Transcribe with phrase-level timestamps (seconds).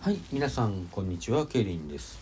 [0.00, 2.20] はい、皆さんこんにちは、ケイリンです。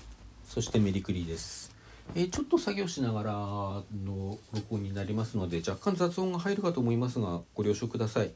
[0.49, 1.77] そしてメリクリです。
[2.15, 8.33] えーちょっと作業しながらの録音になりますので、若干雑音が入るかと思いますが、ご了承ください。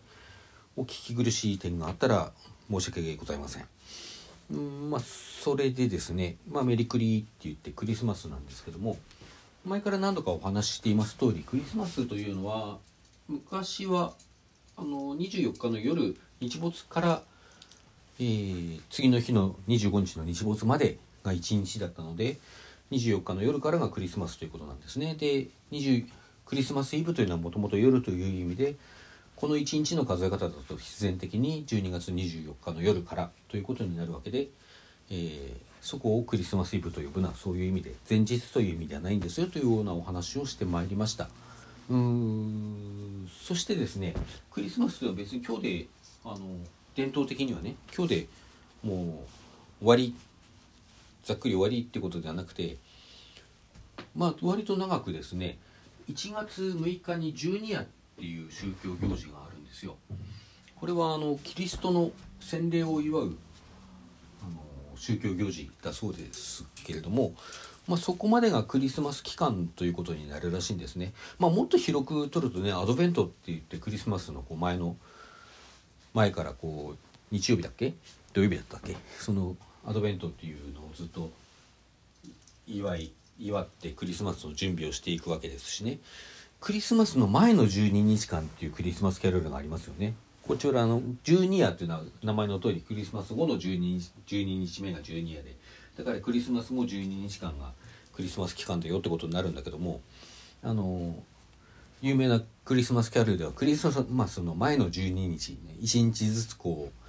[0.76, 2.32] お聞き苦しい点があったら
[2.70, 3.64] 申し訳ございません。
[4.52, 8.98] うんまあそれでですね、まあメリクリって言ってクリスマスなんですけども、
[9.64, 12.76] 前から何度かお話ししています通り、クリスマスというのは
[13.26, 14.12] 昔は
[14.76, 17.22] あの24日の夜日没から
[18.20, 22.36] えー次の日の25日の日没までが1日だったので
[22.90, 25.14] 24日の夜からがクリスマスということなんですね。
[25.18, 26.06] で20
[26.44, 28.74] クリスマスイブというのはもともと夜という意味で
[29.36, 34.48] この1日の数え方だと必然的に12月24日の夜からということになるわけで、
[35.10, 41.30] えーそこをクリスマスイブと呼ぶのはそういう意味で前日という意味ではないんですよというようなお話をしてまいりました。
[41.88, 44.14] うーんそしてですね
[44.50, 45.86] クリスマスは別に今日で
[46.22, 46.38] あの
[46.94, 48.26] 伝統的にはね今日で
[48.82, 49.24] も
[49.80, 50.14] う終わり
[51.24, 52.76] ざっくり終わりってことではなくて
[54.14, 55.58] まあ割と長くですね
[56.10, 57.86] 1月6日に十二夜っ
[58.18, 59.96] ていう宗教行事があるんですよ。
[60.76, 63.36] これはあのキリストの洗礼を祝う
[64.42, 67.34] あの宗教行事だそうですけれども、
[67.86, 74.96] まあ、そこまでがクリスマス期間ということになるらしいんですね、まあ、もっと広く取るとねアドベントって言ってクリスマスのこう前の
[76.14, 76.98] 前からこう
[77.30, 77.94] 日曜日だっけ？
[78.32, 78.96] 土曜日だったっけ？
[79.18, 81.30] そのアドベントっていうのをずっと
[82.66, 85.98] 祝い祝ってクリスマスの準備をしていくわけですしね。
[86.60, 90.14] クリスマスの前の12日間っていうクリスマスキャロルがありますよね。
[90.46, 95.56] こちらの12夜っていうのは名前の通りクリスマス後の12日 ,12 日目が12夜で。
[95.96, 97.72] だからクリスマス後12日間が
[98.12, 100.00] クリスマス期間だよってことになるんだけども
[100.62, 101.14] あの
[102.02, 107.00] 有名なクリスマスキャロルではクリスマスの前の12日にね1日ずつこう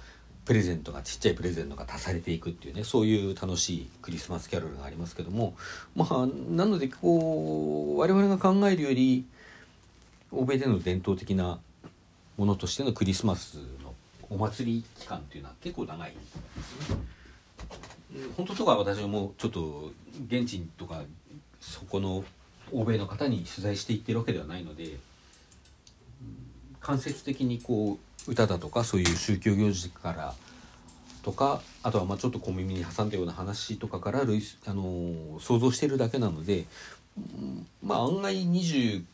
[0.44, 5.54] プレゼントがちっちゃいプレゼントが足されていくっていうねそういう楽しいクリスマスキャロルがありますけども
[5.94, 9.24] まあなのでこう我々が考えるより
[10.32, 11.60] 欧米での伝統的な
[12.36, 13.94] ものとしてのクリスマスの
[14.30, 16.34] お祭り期間っていうのは結構長いんです
[16.90, 16.96] ね。
[18.36, 19.90] 本当とか私はもうちょっと
[20.26, 21.02] 現地とか
[21.60, 22.24] そこの
[22.72, 24.96] 欧米の方に取材していってるわけではないので
[26.80, 30.34] 間接的にこう歌だとかそういう宗教行事から
[31.22, 36.64] とかあとはまあちょっと小耳に挟んだような話とかからあのー想像してるだけなので
[37.16, 39.04] うんまあ案外20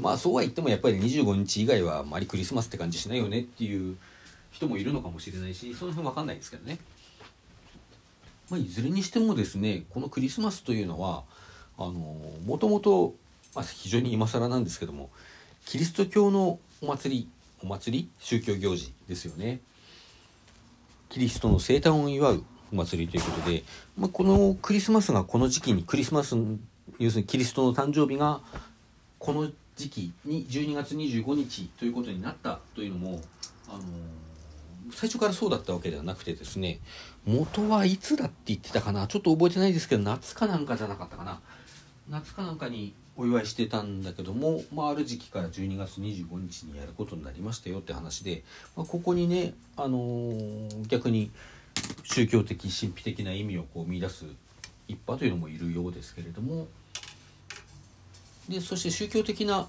[0.00, 3.96] まあそうは言ってもやっぱり25日以外はあまりクリスマスって感じしないよねっていう
[4.52, 6.78] 人もいるのかもしれないしその辺わかんないですけどね。
[8.50, 11.22] まあ、いずれにしてもですねこのクリスマスというのは
[11.82, 12.16] あの
[12.46, 13.14] もともと、
[13.54, 15.10] ま、非常に今更なんですけども
[15.64, 17.28] キリスト教のお祭り
[17.62, 18.08] お祭り？
[18.18, 19.60] 宗教行事ですよね。
[21.08, 23.62] キリストの生誕を祝うお祭りということで、
[23.96, 26.34] まあ、このクリスマスがこの時期にクリスマス
[26.98, 28.40] 要するにキリストの誕生日が
[29.18, 33.20] この時期に12月25日ということになったというのも
[33.68, 33.82] あの
[34.92, 36.80] 最初からそうだったわけではなくてですね
[37.26, 41.40] 元はいつだって言ってたかなちょっと覚えてないですけど夏かなんかじゃなかったかな
[42.10, 48.42] 夏かなんかにお祝いしてたんだけども、まあ、ある時期から12月25日にやることになりましたよって話で、
[48.76, 51.30] まあ、ここにね、あのー逆に
[52.04, 54.26] 宗教的神秘的な意味をこう見出す
[54.88, 56.68] 一派というのもいるようですけれども
[58.48, 59.66] でそして宗教的な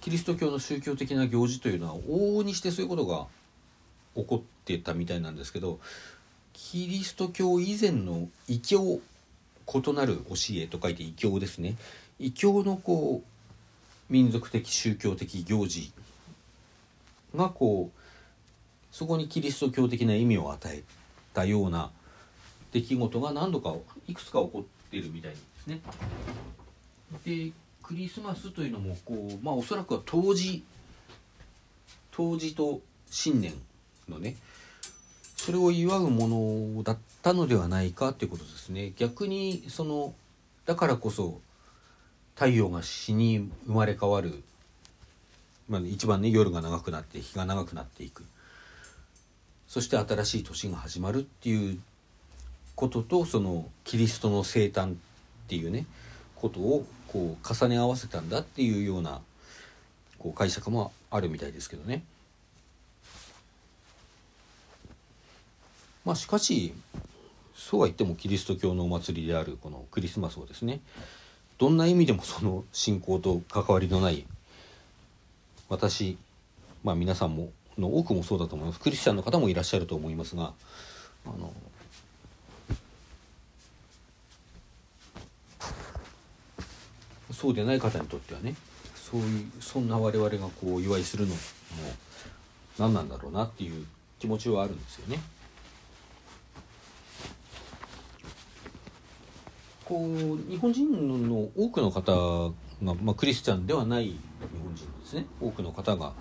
[0.00, 3.26] キリスト教の宗教的な行事というのは往々にしてそういうことが
[4.14, 5.80] 起こってたみたいなんですけど
[6.52, 9.00] キリスト教以前の異教
[9.72, 11.76] 異なる教えと書いて異教ですね
[12.18, 15.92] 異教のこう民族的宗教的行事
[17.34, 17.98] がこう
[18.94, 20.82] そこにキリスト教的な意味を与え
[21.32, 21.90] たような
[22.72, 23.74] 出来事が何度か
[24.06, 25.80] いくつか起こっているみたいですね。
[27.24, 30.64] でクリスマスというのもこうまあおそらくは冬至
[32.10, 32.80] 冬至と
[33.10, 33.52] 新年
[34.08, 34.36] のね
[35.44, 36.28] それを祝うも
[36.76, 38.92] のだったのではないかということですね。
[38.96, 40.14] 逆にその
[40.66, 41.40] だからこそ
[42.36, 44.44] 太陽が死に生まれ変わる、
[45.68, 48.24] まあ、一番ね夜が長くなって日が長くなっていく。
[49.66, 51.80] そして新しい年が始まるっていう
[52.76, 54.94] こととそのキリストの生誕っ
[55.48, 55.86] ていうね
[56.36, 59.20] ことをこう重ね合わせたんだっていうような
[60.20, 62.04] こう解釈もあるみたいですけどね。
[66.04, 66.74] まあ、しかし
[67.54, 70.80] そうは言ってもキリスト教のお祭りであるこのクリスマスをですね
[71.58, 74.26] どんな意味でもその信仰と関わりのない
[75.68, 76.18] 私、
[76.82, 80.52] まあ、皆さんもの多くもそうだと思いますクリスチャンの方もいらっしゃると思いますが
[81.24, 81.52] あの
[87.32, 88.54] そうでない方にとってはね
[88.94, 91.40] そういうそんな我々がこうお祝いするのも
[92.78, 93.86] 何なんだろうなっていう
[94.18, 95.20] 気持ちはあるんですよね。
[99.92, 104.18] こう日本人の多くの方が、まあ、クリスチャンではない日
[104.64, 106.14] 本人ですね多くの方が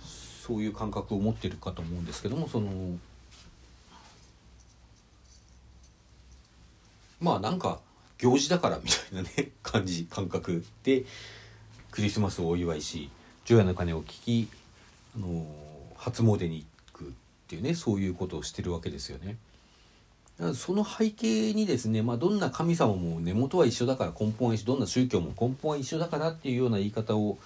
[0.00, 2.70] そういう感覚を持ってるかと思うんですけどもその
[7.20, 7.80] まあなんか
[8.18, 11.04] 行事だからみたいなね感じ感覚で
[11.90, 13.10] クリスマスをお祝いし
[13.44, 14.48] 除夜の鐘を聞き、
[15.16, 15.44] あの
[15.96, 17.12] 初詣に行くっ
[17.48, 19.36] ていうねそういうことをしてるわけですよね。
[20.54, 27.38] その背景にですね、まあ、どんな神様も根元は一緒だから根本は一緒どんな宗教も根本は一緒だからっていうような言い方を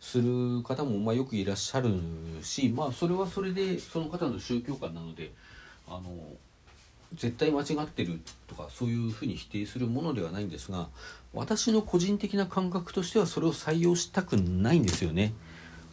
[0.00, 1.94] する方もまあよくいらっしゃる
[2.42, 5.32] し、まあ、それはそれでその方の宗教観なので
[5.86, 6.02] あの
[7.14, 10.88] 絶対間違ってるとかそういうふうに否定するものではないんですが
[11.34, 15.32] 私の個人的な感覚としてはそれを採用したくないんですよね。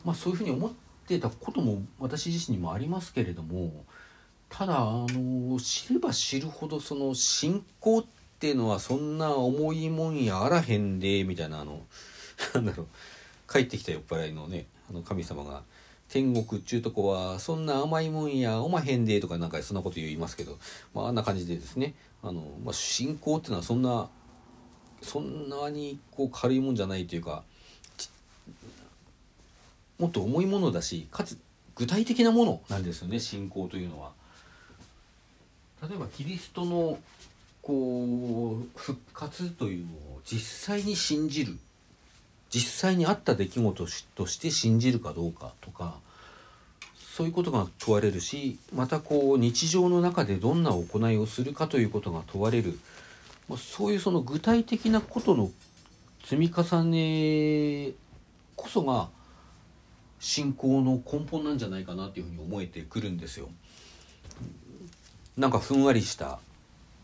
[0.06, 0.72] まあ、そういうふうに思っ
[1.08, 3.84] てたことも私自身にもありますけれども
[4.50, 8.06] ただあの知れば知るほどその信仰っ
[8.40, 11.82] ていうのはそんな重いもんやあらへんでみたいなあの
[12.54, 12.88] なんだろう
[13.52, 15.64] 帰ってきた酔っ払いのねあの神様が
[16.10, 20.58] 天国っちゅうとこはそんな甘いもんやおまへんでとかなんかそんなこと言いますけど、
[20.94, 24.10] まあ、あんな感じでですねあの、まあ、信仰っていうのはそんな
[25.02, 27.44] そんなにこう軽いもんじゃないというか
[30.00, 31.38] もっと重いものだしかつ
[31.76, 34.12] 具体的なものなんですよね信仰というのは。
[35.82, 36.98] 例えばキリストの
[37.62, 41.58] こう復活というのを実際に信じる
[42.50, 43.86] 実際にあった出来事
[44.16, 45.96] として信じるかどうかとか
[47.18, 52.80] そういうことが問われるしまたこう日常の中でどんな行いをするかということが問われる、
[53.58, 55.50] そういうその具体的なことの
[56.24, 57.94] 積み重ね
[58.56, 59.10] こそが
[60.20, 63.50] 信仰の根本なんじゃないかなというふうに思えてくるんですよ。
[65.38, 66.40] なんかふんわりした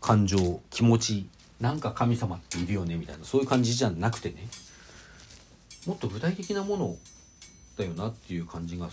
[0.00, 1.28] 感情気持ち
[1.60, 4.48] なんか神様っているよねみたいなそういう感じじゃなくてね
[5.86, 6.96] もっと具体的なもの
[7.78, 8.88] だよなっていう感じが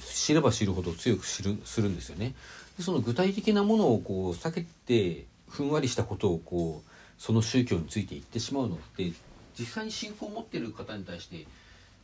[0.00, 2.34] 知れば知るほど強く知るするんですよね。
[2.76, 9.12] でその具体的なものをこう避けてふんわりしたことをこうその宗教について言ってしまうのって
[9.58, 11.46] 実際に信仰を持ってる方に対して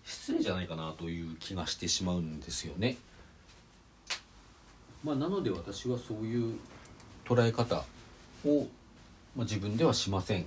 [0.04, 2.96] 失礼じゃないかなという気がしてしまうんですよね。
[5.06, 6.58] まあ、なので私はそういう
[7.24, 7.84] 捉え方
[8.44, 8.66] を、
[9.36, 10.44] まあ、自分ではしません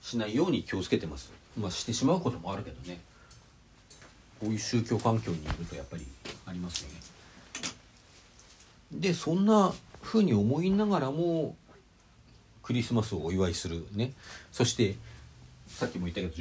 [0.00, 1.32] しないように気をつけてます。
[1.58, 3.00] まあしてしまうこともあるけどね。
[4.40, 6.06] こういう宗教環境にいるとやっぱり
[6.46, 6.94] ありますよね。
[8.92, 11.56] でそんなふうに思いながらも
[12.62, 14.12] クリスマスをお祝いするね。
[14.50, 14.94] そして
[15.66, 16.32] さっきも言ったけど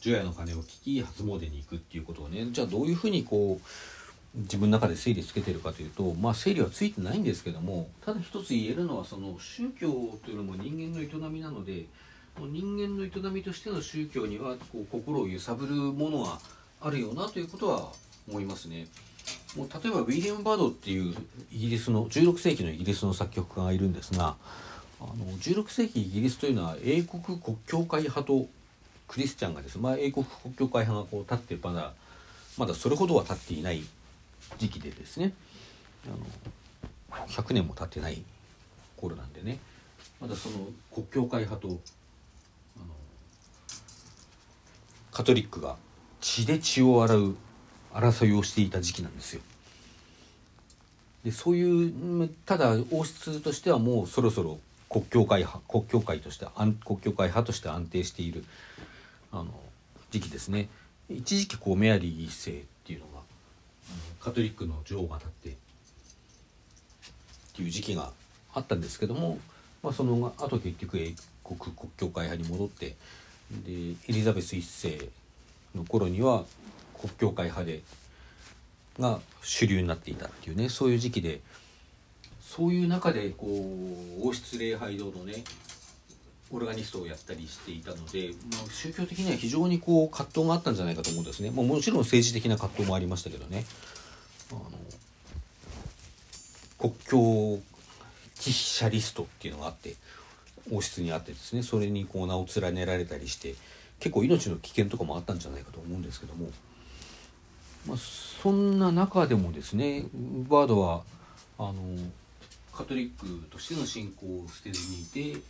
[0.00, 2.48] 除夜の鐘を聞き初詣に行くっていうことをね。
[2.50, 3.66] じゃあどういうふうにこう
[4.34, 9.90] 自分の中で整理つけてるかというとまあ整理はついてないんですけどもただ一つ言えるのはその宗教
[10.24, 11.84] というのも人間の営みなので
[12.38, 16.40] 人間の営みとしての宗教にはこう心を揺さぶるものは
[16.80, 17.92] あるよなということは
[18.26, 18.86] 思いますね。
[19.56, 21.14] もう例えばウィリアム・バードっていう
[21.52, 24.34] イギリスの16世紀のイギリスの作曲家がいるんですが
[24.98, 28.46] あの16世紀イギリスというのは英国国教会派と
[29.06, 31.92] クリスチャンがです、まあ、英国国教会派がこう立ってまだ
[32.56, 33.84] まだそれほどは立っていない
[34.58, 35.32] 時期でですね。
[36.06, 36.08] あ
[37.18, 38.22] の100年も経ってない
[38.96, 39.58] 頃なんでね。
[40.20, 41.80] まだその国教会派と
[45.10, 45.76] カトリックが
[46.20, 47.36] 血で血を洗う
[47.92, 49.42] 争いをしていた時期なんですよ。
[51.24, 54.58] でそういうただ王室としてはもうそろそろ
[54.88, 56.46] 国教会派国教会として
[56.84, 58.44] 国教会派として安定している
[59.30, 59.52] あの
[60.10, 60.68] 時期ですね。
[61.08, 62.64] 一時期こうメアリー一世
[64.20, 65.52] カトリックの女王が立ってっ
[67.56, 68.12] ていう時期が
[68.54, 69.38] あったんですけども、
[69.82, 72.94] まあ、その後結局英国国教会派に戻ってで
[73.72, 75.08] エリザベス一世
[75.74, 76.44] の頃には
[76.98, 77.82] 国教会派で
[78.98, 81.40] が主流になっていたっていうねそういう時期で
[82.40, 85.42] そういう中でこう王室礼拝堂のね
[86.52, 93.64] オルガニストをやったりしていたので、まあ、宗教的には非常にこう葛藤があったんじゃないかと思うんですね、まあ、もちろん政治的な葛藤もありましたけどね。
[94.50, 94.62] あの
[96.78, 97.62] 国境
[98.38, 99.94] 記者リストっていうのがあって
[100.70, 103.54] 王室にあってですねそれにこう名を連ねられたりして
[104.00, 106.50] 結構命の危険とかもあったんじゃないかと思うんですけども、
[107.86, 110.06] まあ、そんな中でもですね
[110.48, 111.02] バードは
[111.58, 111.74] あの
[112.74, 115.40] カトリックとしての信仰を捨てずにいて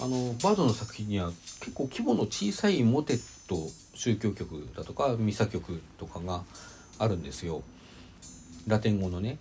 [0.00, 3.56] あのバードの作品には結構規模の小さいモテット
[3.94, 6.42] 宗教曲だとかミサ曲とかが
[6.98, 7.62] あるんですよ
[8.66, 9.38] ラテン語のね。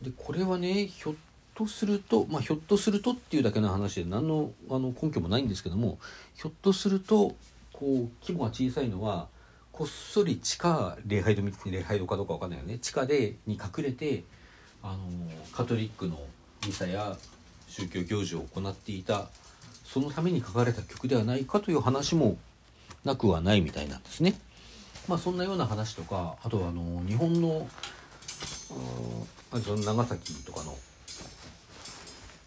[0.00, 1.14] でこれはねひょっ
[1.54, 5.98] とするとまあひょっとするとっていうだけの話で何のあの根拠もないんですけども
[6.34, 7.34] ひょっとすると
[7.72, 9.26] こう規模が小さいのは
[9.72, 14.22] こっそり地下礼拝堂礼拝堂かどうかわかんないよね地下でに隠れて
[14.82, 14.98] あの
[15.52, 16.20] カトリックの
[16.64, 17.16] ミサや
[17.66, 19.28] 宗教行事を行っていた
[19.92, 22.36] そのために書かれた曲ではないかという話も
[23.04, 24.34] なくはないみたいなんですね。
[25.08, 27.66] まあそんなような話とかあとはあの日本の
[29.52, 30.76] あその長崎とかの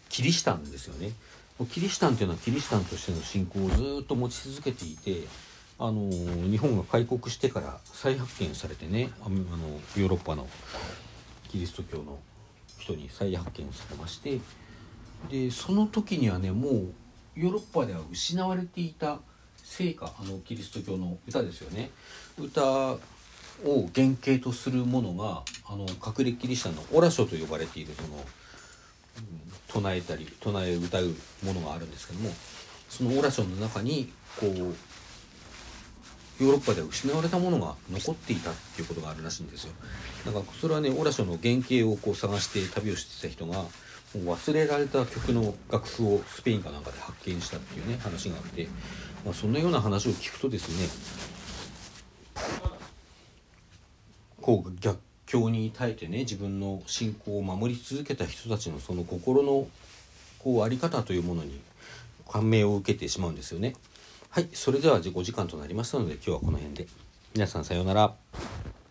[0.08, 1.12] キリシタンですよね。
[1.70, 5.26] キリシタンというのはキリシタンとしての信仰をずっと持ち続けていて
[5.78, 9.36] あの日本が開国してから再発見されてねあの
[9.96, 10.48] ヨーロッパの
[11.48, 12.18] キリスト教の
[12.78, 14.40] 人に再発見されまして
[15.30, 16.92] でその時にはねもう
[17.34, 19.18] ヨーロッパでは失われていた
[19.62, 21.90] 聖歌あのキリスト教の歌ですよね。
[22.38, 22.62] 歌
[23.64, 28.22] を原型とするものがあの隠れキリシタンのオラ書と呼ばれているその、うん、
[29.68, 32.30] 唱えたり唱え歌うものがあるんですけども
[32.88, 34.50] そのオラ書の中にこう
[36.42, 39.72] ヨーロッパでは失われたものが残っていたっていうことがあるらしいんですよ。
[40.26, 43.64] だからそれはねオラ書の原型をこう探して旅をしてた人が
[44.18, 48.68] 忘れられた曲の楽譜をスペインかなんかで発見したっていうね話があって、
[49.24, 50.88] まあ、そんなような話を聞くとですね
[54.40, 59.66] こう逆境に耐えてね自分の信仰を守り続けた人たちのその心の
[60.38, 61.60] こうあり方というものに
[62.28, 63.74] 感銘を受けてしまうんですよね。
[64.30, 66.86] はい、それではお時間となりましたので今日はこの辺で。
[67.34, 68.81] 皆さんさようなら。